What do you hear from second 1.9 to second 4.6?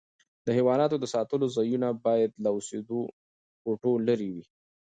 باید له اوسېدو کوټو لیري وي.